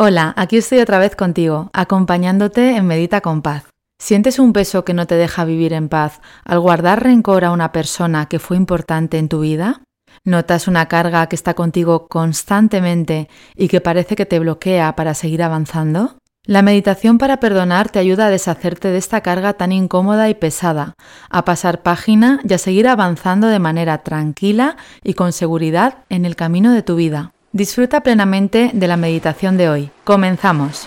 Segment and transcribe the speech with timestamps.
[0.00, 3.64] Hola, aquí estoy otra vez contigo, acompañándote en Medita con Paz.
[3.98, 7.72] ¿Sientes un peso que no te deja vivir en paz al guardar rencor a una
[7.72, 9.82] persona que fue importante en tu vida?
[10.22, 15.42] ¿Notas una carga que está contigo constantemente y que parece que te bloquea para seguir
[15.42, 16.18] avanzando?
[16.44, 20.94] La meditación para perdonar te ayuda a deshacerte de esta carga tan incómoda y pesada,
[21.28, 26.36] a pasar página y a seguir avanzando de manera tranquila y con seguridad en el
[26.36, 27.32] camino de tu vida.
[27.52, 29.90] Disfruta plenamente de la meditación de hoy.
[30.04, 30.86] Comenzamos.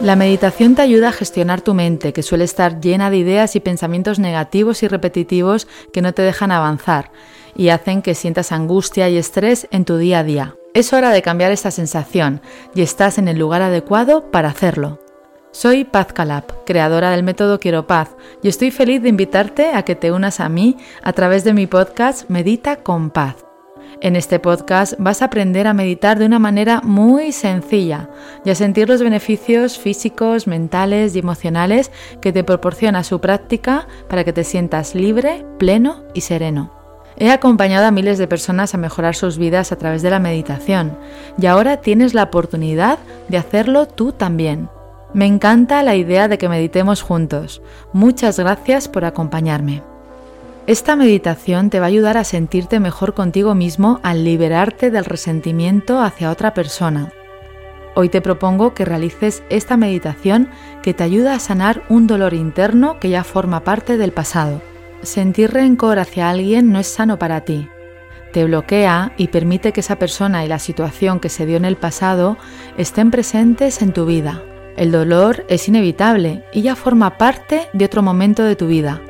[0.00, 3.60] La meditación te ayuda a gestionar tu mente, que suele estar llena de ideas y
[3.60, 7.10] pensamientos negativos y repetitivos que no te dejan avanzar
[7.56, 10.57] y hacen que sientas angustia y estrés en tu día a día.
[10.78, 12.40] Es hora de cambiar esta sensación
[12.72, 15.00] y estás en el lugar adecuado para hacerlo.
[15.50, 18.10] Soy Paz Calab, creadora del método Quiero Paz,
[18.44, 21.66] y estoy feliz de invitarte a que te unas a mí a través de mi
[21.66, 23.44] podcast Medita con Paz.
[24.00, 28.08] En este podcast vas a aprender a meditar de una manera muy sencilla
[28.44, 34.22] y a sentir los beneficios físicos, mentales y emocionales que te proporciona su práctica para
[34.22, 36.77] que te sientas libre, pleno y sereno.
[37.20, 40.96] He acompañado a miles de personas a mejorar sus vidas a través de la meditación
[41.36, 44.68] y ahora tienes la oportunidad de hacerlo tú también.
[45.14, 47.60] Me encanta la idea de que meditemos juntos.
[47.92, 49.82] Muchas gracias por acompañarme.
[50.68, 56.00] Esta meditación te va a ayudar a sentirte mejor contigo mismo al liberarte del resentimiento
[56.00, 57.12] hacia otra persona.
[57.96, 60.50] Hoy te propongo que realices esta meditación
[60.84, 64.60] que te ayuda a sanar un dolor interno que ya forma parte del pasado.
[65.02, 67.68] Sentir rencor hacia alguien no es sano para ti.
[68.32, 71.76] Te bloquea y permite que esa persona y la situación que se dio en el
[71.76, 72.36] pasado
[72.76, 74.42] estén presentes en tu vida.
[74.76, 79.00] El dolor es inevitable y ya forma parte de otro momento de tu vida.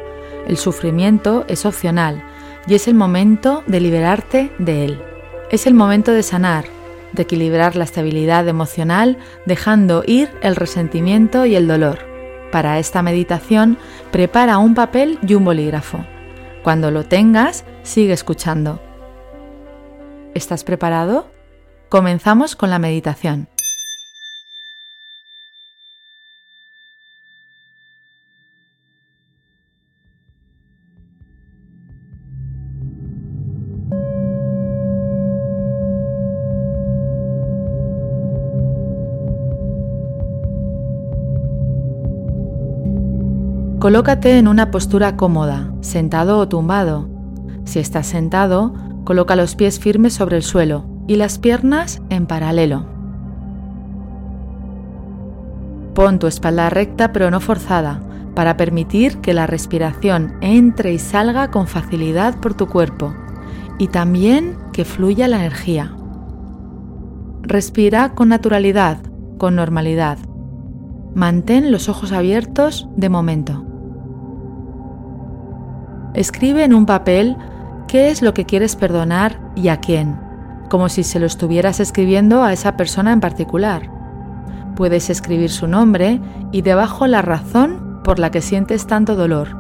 [0.47, 2.23] El sufrimiento es opcional
[2.67, 5.02] y es el momento de liberarte de él.
[5.50, 6.64] Es el momento de sanar,
[7.13, 12.08] de equilibrar la estabilidad emocional dejando ir el resentimiento y el dolor.
[12.53, 13.77] Para esta meditación,
[14.11, 16.05] prepara un papel y un bolígrafo.
[16.63, 18.81] Cuando lo tengas, sigue escuchando.
[20.35, 21.27] ¿Estás preparado?
[21.89, 23.48] Comenzamos con la meditación.
[43.89, 47.09] Colócate en una postura cómoda, sentado o tumbado.
[47.65, 52.85] Si estás sentado, coloca los pies firmes sobre el suelo y las piernas en paralelo.
[55.95, 58.03] Pon tu espalda recta pero no forzada
[58.35, 63.15] para permitir que la respiración entre y salga con facilidad por tu cuerpo
[63.79, 65.97] y también que fluya la energía.
[67.41, 68.99] Respira con naturalidad,
[69.39, 70.19] con normalidad.
[71.15, 73.65] Mantén los ojos abiertos de momento.
[76.18, 77.36] Escribe en un papel
[77.86, 80.18] qué es lo que quieres perdonar y a quién,
[80.68, 83.89] como si se lo estuvieras escribiendo a esa persona en particular.
[84.74, 86.20] Puedes escribir su nombre
[86.51, 89.57] y debajo la razón por la que sientes tanto dolor,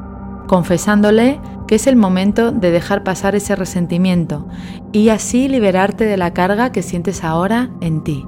[0.48, 4.48] confesándole que es el momento de dejar pasar ese resentimiento
[4.90, 8.26] y así liberarte de la carga que sientes ahora en ti.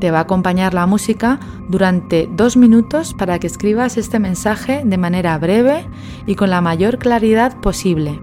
[0.00, 1.38] Te va a acompañar la música
[1.68, 5.86] durante dos minutos para que escribas este mensaje de manera breve
[6.26, 8.20] y con la mayor claridad posible.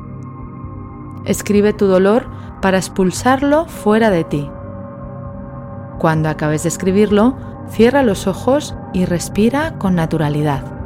[1.25, 2.27] Escribe tu dolor
[2.61, 4.49] para expulsarlo fuera de ti.
[5.99, 7.37] Cuando acabes de escribirlo,
[7.69, 10.76] cierra los ojos y respira con naturalidad.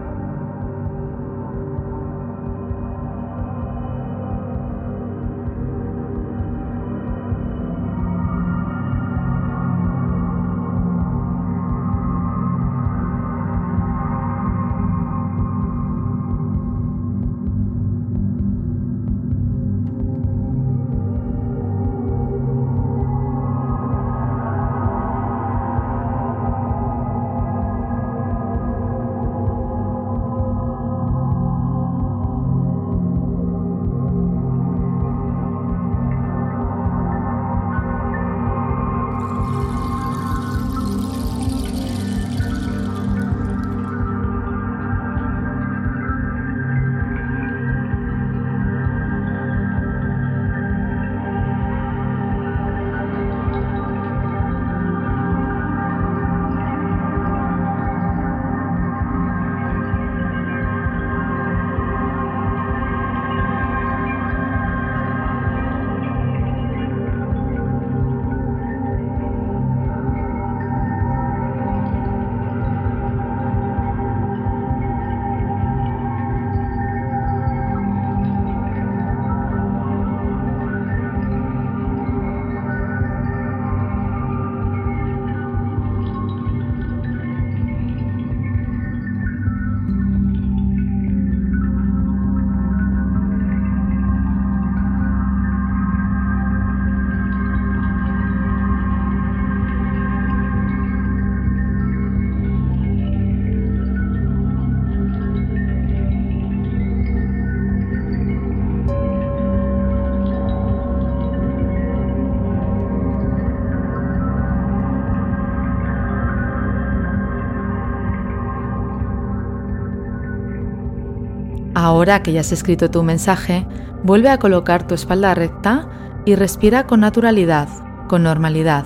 [121.74, 123.66] Ahora que ya has escrito tu mensaje,
[124.04, 125.88] vuelve a colocar tu espalda recta
[126.26, 127.70] y respira con naturalidad,
[128.08, 128.86] con normalidad.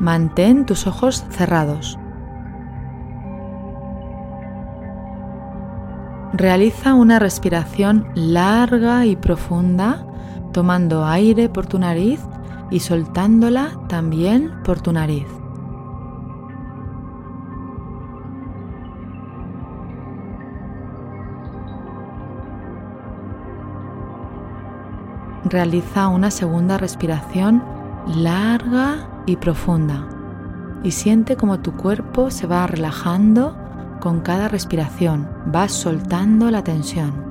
[0.00, 1.98] Mantén tus ojos cerrados.
[6.32, 10.04] Realiza una respiración larga y profunda,
[10.52, 12.20] tomando aire por tu nariz
[12.70, 15.35] y soltándola también por tu nariz.
[25.48, 27.62] Realiza una segunda respiración
[28.16, 30.08] larga y profunda
[30.82, 33.56] y siente como tu cuerpo se va relajando
[34.00, 37.24] con cada respiración, vas soltando la tensión.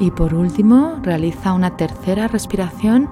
[0.00, 3.08] Y por último, realiza una tercera respiración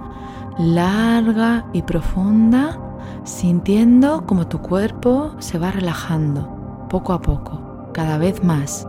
[0.59, 2.79] larga y profunda,
[3.25, 8.87] sintiendo como tu cuerpo se va relajando poco a poco, cada vez más.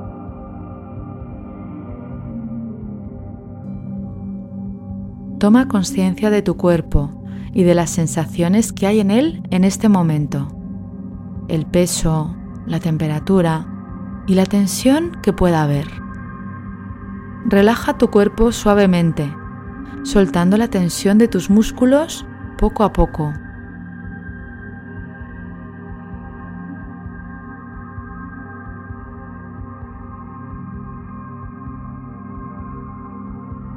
[5.40, 7.12] Toma conciencia de tu cuerpo
[7.54, 10.48] y de las sensaciones que hay en él en este momento.
[11.48, 12.36] El peso,
[12.66, 13.68] la temperatura
[14.26, 15.88] y la tensión que pueda haber.
[17.46, 19.34] Relaja tu cuerpo suavemente,
[20.04, 22.26] soltando la tensión de tus músculos
[22.58, 23.34] poco a poco.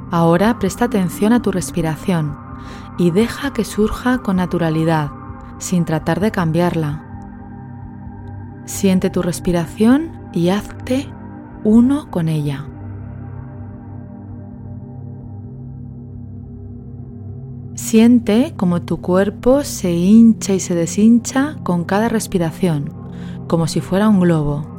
[0.09, 2.37] Ahora presta atención a tu respiración
[2.97, 5.11] y deja que surja con naturalidad,
[5.57, 7.03] sin tratar de cambiarla.
[8.65, 11.09] Siente tu respiración y hazte
[11.63, 12.65] uno con ella.
[17.75, 22.93] Siente como tu cuerpo se hincha y se deshincha con cada respiración,
[23.47, 24.76] como si fuera un globo.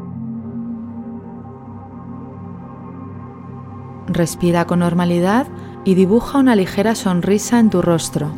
[4.18, 5.46] Respira con normalidad
[5.84, 8.32] y dibuja una ligera sonrisa en tu rostro.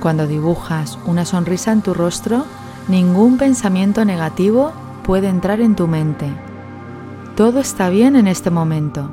[0.00, 2.44] Cuando dibujas una sonrisa en tu rostro,
[2.86, 4.70] ningún pensamiento negativo
[5.02, 6.32] puede entrar en tu mente.
[7.34, 9.10] Todo está bien en este momento.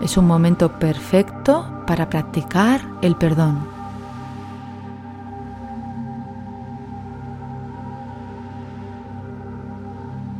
[0.00, 3.75] Es un momento perfecto para practicar el perdón.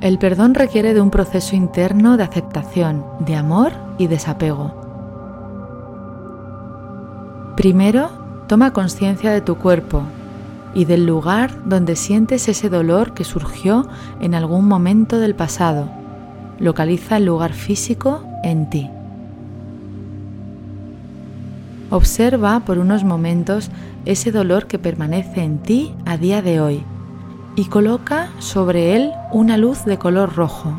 [0.06, 4.72] El perdón requiere de un proceso interno de aceptación, de amor y desapego.
[7.56, 8.10] Primero,
[8.46, 10.04] toma conciencia de tu cuerpo
[10.74, 13.88] y del lugar donde sientes ese dolor que surgió
[14.20, 15.88] en algún momento del pasado.
[16.60, 18.88] Localiza el lugar físico en ti.
[21.90, 23.72] Observa por unos momentos
[24.04, 26.84] ese dolor que permanece en ti a día de hoy
[27.56, 30.78] y coloca sobre él una luz de color rojo.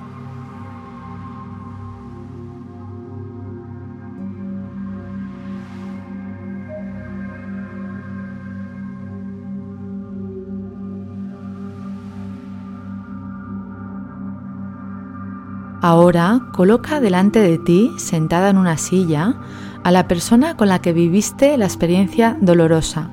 [15.82, 19.36] Ahora coloca delante de ti, sentada en una silla,
[19.84, 23.12] a la persona con la que viviste la experiencia dolorosa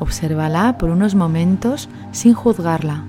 [0.00, 3.04] Obsérvala por unos momentos sin juzgarla.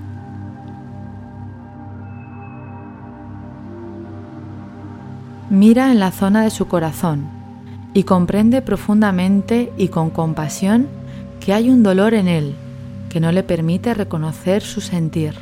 [5.50, 7.26] Mira en la zona de su corazón
[7.92, 10.86] y comprende profundamente y con compasión
[11.40, 12.54] que hay un dolor en él
[13.10, 15.34] que no le permite reconocer su sentir.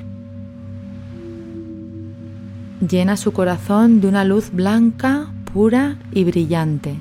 [2.80, 6.96] Llena su corazón de una luz blanca, pura y brillante,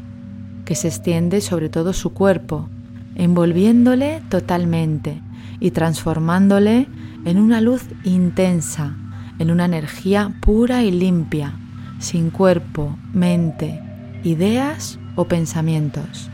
[0.65, 2.69] que se extiende sobre todo su cuerpo,
[3.19, 5.21] envolviéndole totalmente
[5.59, 6.87] y transformándole
[7.25, 8.95] en una luz intensa,
[9.39, 11.53] en una energía pura y limpia,
[11.99, 13.81] sin cuerpo, mente,
[14.23, 16.29] ideas o pensamientos.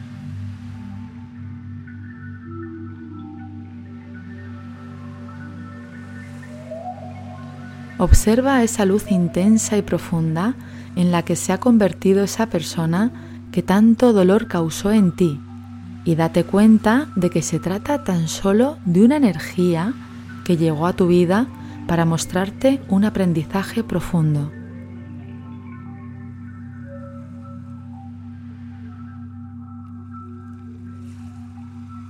[7.97, 10.53] Observa esa luz intensa y profunda
[10.95, 13.11] en la que se ha convertido esa persona
[13.51, 15.39] que tanto dolor causó en ti
[16.05, 19.93] y date cuenta de que se trata tan solo de una energía
[20.45, 21.47] que llegó a tu vida
[21.87, 24.51] para mostrarte un aprendizaje profundo.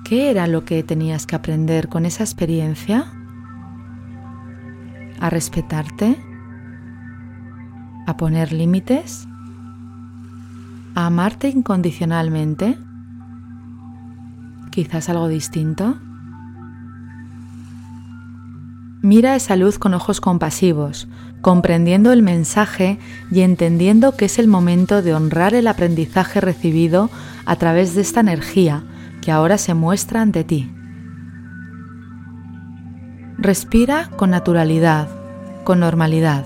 [0.03, 3.05] ¿Qué era lo que tenías que aprender con esa experiencia?
[5.19, 6.15] ¿A respetarte?
[8.05, 9.27] ¿A poner límites?
[10.93, 12.77] ¿A amarte incondicionalmente?
[14.75, 15.95] Quizás algo distinto.
[19.01, 21.07] Mira esa luz con ojos compasivos,
[21.39, 22.99] comprendiendo el mensaje
[23.31, 27.09] y entendiendo que es el momento de honrar el aprendizaje recibido
[27.45, 28.83] a través de esta energía
[29.21, 30.69] que ahora se muestra ante ti.
[33.37, 35.07] Respira con naturalidad,
[35.63, 36.45] con normalidad.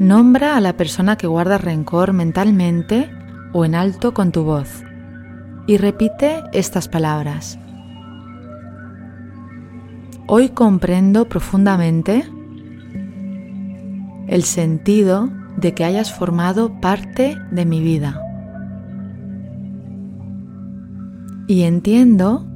[0.00, 3.08] Nombra a la persona que guarda rencor mentalmente
[3.54, 4.82] o en alto con tu voz
[5.66, 7.58] y repite estas palabras.
[10.26, 12.24] Hoy comprendo profundamente
[14.26, 18.20] el sentido de que hayas formado parte de mi vida.
[21.46, 22.46] Y entiendo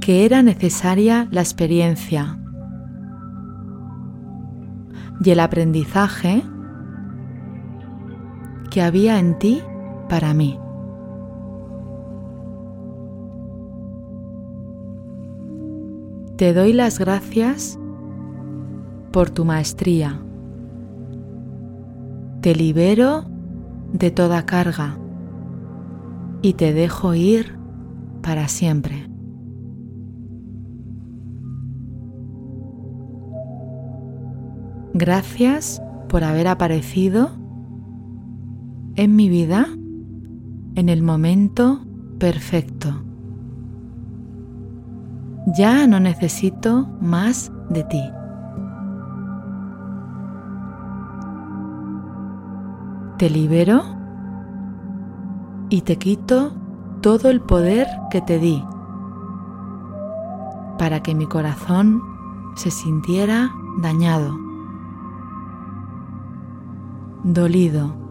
[0.00, 2.38] que era necesaria la experiencia
[5.24, 6.42] y el aprendizaje
[8.76, 9.62] que había en ti
[10.06, 10.60] para mí.
[16.36, 17.78] Te doy las gracias
[19.12, 20.20] por tu maestría.
[22.42, 23.24] Te libero
[23.94, 24.98] de toda carga
[26.42, 27.58] y te dejo ir
[28.20, 29.08] para siempre.
[34.92, 35.80] Gracias
[36.10, 37.45] por haber aparecido
[38.96, 39.66] en mi vida
[40.74, 41.80] en el momento
[42.18, 43.02] perfecto.
[45.56, 48.02] Ya no necesito más de ti.
[53.18, 53.82] Te libero
[55.70, 56.52] y te quito
[57.00, 58.62] todo el poder que te di
[60.78, 62.02] para que mi corazón
[62.54, 64.36] se sintiera dañado,
[67.24, 68.05] dolido,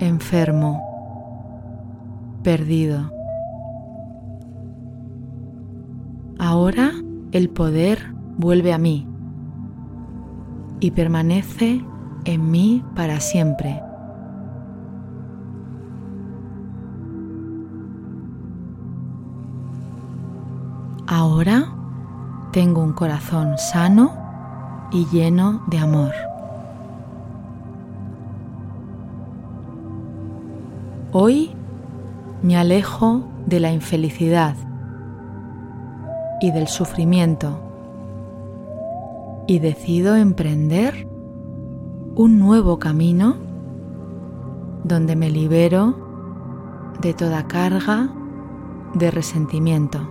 [0.00, 0.82] enfermo,
[2.42, 3.12] perdido.
[6.38, 6.92] Ahora
[7.32, 9.08] el poder vuelve a mí
[10.80, 11.84] y permanece
[12.24, 13.82] en mí para siempre.
[21.06, 21.72] Ahora
[22.52, 24.10] tengo un corazón sano
[24.92, 26.35] y lleno de amor.
[31.18, 31.50] Hoy
[32.42, 34.54] me alejo de la infelicidad
[36.42, 37.58] y del sufrimiento
[39.46, 41.08] y decido emprender
[42.16, 43.38] un nuevo camino
[44.84, 45.96] donde me libero
[47.00, 48.10] de toda carga
[48.92, 50.06] de resentimiento.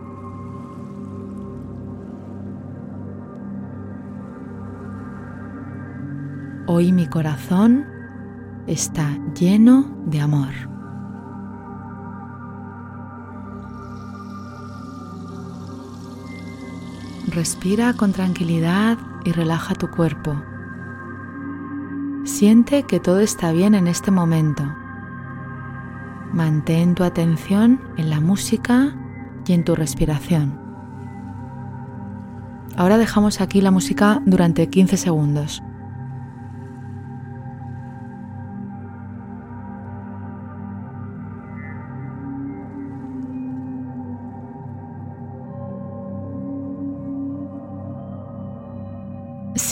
[6.66, 7.86] Hoy mi corazón
[8.66, 10.75] está lleno de amor.
[17.36, 20.42] Respira con tranquilidad y relaja tu cuerpo.
[22.24, 24.64] Siente que todo está bien en este momento.
[26.32, 28.96] Mantén tu atención en la música
[29.46, 30.58] y en tu respiración.
[32.78, 35.62] Ahora dejamos aquí la música durante 15 segundos.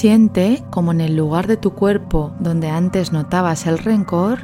[0.04, 4.40] Siente como en el lugar de tu cuerpo donde antes notabas el rencor,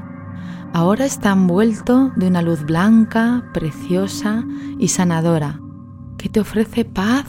[0.71, 4.45] ahora está envuelto de una luz blanca, preciosa
[4.77, 5.59] y sanadora
[6.17, 7.25] que te ofrece paz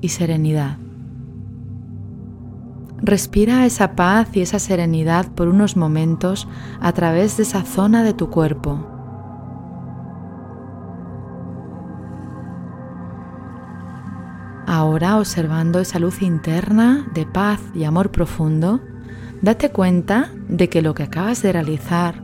[0.00, 0.78] y serenidad.
[2.98, 6.46] Respira esa paz y esa serenidad por unos momentos
[6.80, 8.91] a través de esa zona de tu cuerpo.
[15.04, 18.80] Observando esa luz interna de paz y amor profundo,
[19.42, 22.22] date cuenta de que lo que acabas de realizar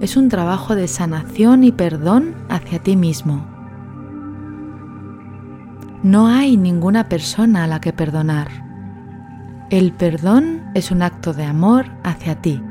[0.00, 3.46] es un trabajo de sanación y perdón hacia ti mismo.
[6.02, 8.48] No hay ninguna persona a la que perdonar.
[9.70, 12.62] El perdón es un acto de amor hacia ti,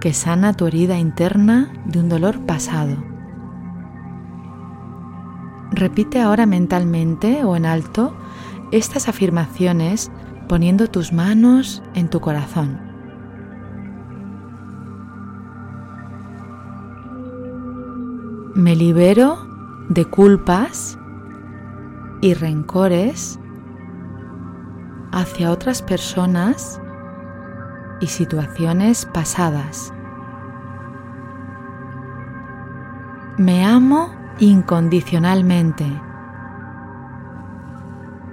[0.00, 2.96] que sana tu herida interna de un dolor pasado.
[5.70, 8.16] Repite ahora mentalmente o en alto
[8.72, 10.10] estas afirmaciones
[10.48, 12.80] poniendo tus manos en tu corazón.
[18.54, 19.38] Me libero
[19.88, 20.98] de culpas
[22.20, 23.38] y rencores
[25.12, 26.80] hacia otras personas
[28.00, 29.92] y situaciones pasadas.
[33.38, 35.86] Me amo incondicionalmente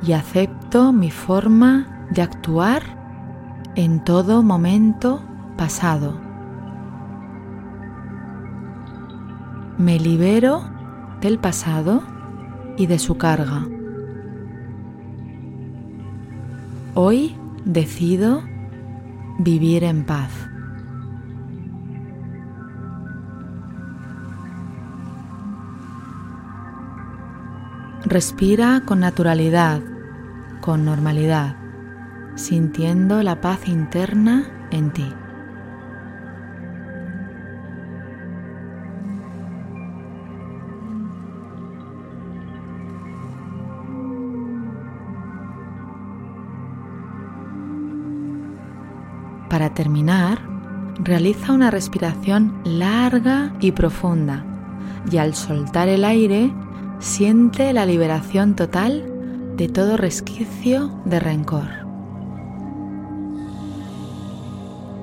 [0.01, 2.84] y acepto mi forma de actuar
[3.75, 5.22] en todo momento
[5.58, 6.20] pasado.
[9.77, 10.63] Me libero
[11.22, 12.01] del pasado
[12.77, 13.68] y de su carga.
[16.94, 17.36] Hoy
[17.66, 18.42] decido
[19.39, 20.32] vivir en paz.
[28.10, 29.82] Respira con naturalidad,
[30.62, 31.58] con normalidad,
[32.36, 35.14] sintiendo la paz interna en ti.
[49.50, 50.40] Para terminar,
[51.04, 54.46] realiza una respiración larga y profunda
[55.12, 56.54] y al soltar el aire
[57.00, 59.14] siente la liberación total
[59.56, 61.68] de todo resquicio de rencor.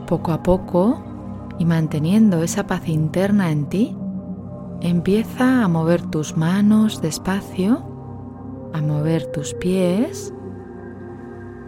[0.07, 1.03] Poco a poco
[1.59, 3.97] y manteniendo esa paz interna en ti,
[4.81, 7.83] empieza a mover tus manos despacio,
[8.73, 10.33] a mover tus pies,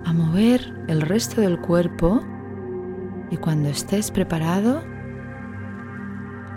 [0.05, 2.21] a mover el resto del cuerpo
[3.31, 4.83] y cuando estés preparado,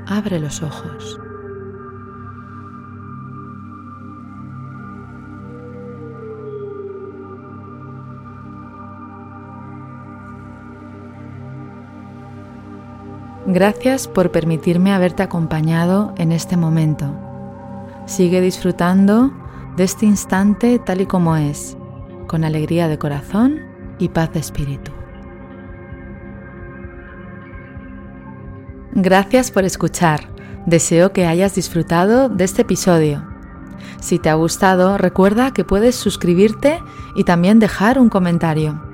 [0.05, 1.19] abre los ojos.
[13.51, 17.15] Gracias por permitirme haberte acompañado en este momento.
[18.05, 19.33] Sigue disfrutando
[19.75, 21.75] de este instante tal y como es,
[22.27, 23.61] con alegría de corazón
[23.97, 24.91] y paz de espíritu.
[28.91, 30.29] Gracias por escuchar.
[30.67, 33.27] Deseo que hayas disfrutado de este episodio.
[33.99, 36.79] Si te ha gustado, recuerda que puedes suscribirte
[37.15, 38.88] y también dejar un comentario.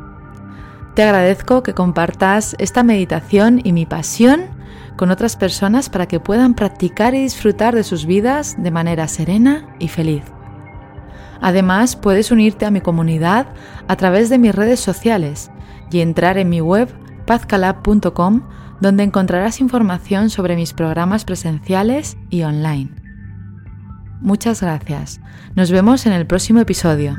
[0.95, 4.45] Te agradezco que compartas esta meditación y mi pasión
[4.95, 9.67] con otras personas para que puedan practicar y disfrutar de sus vidas de manera serena
[9.77, 10.23] y feliz.
[11.41, 13.47] Además, puedes unirte a mi comunidad
[13.89, 15.51] a través de mis redes sociales
[15.91, 16.88] y entrar en mi web
[17.25, 18.43] pazcalab.com
[18.79, 22.89] donde encontrarás información sobre mis programas presenciales y online.
[24.21, 25.19] Muchas gracias.
[25.55, 27.17] Nos vemos en el próximo episodio.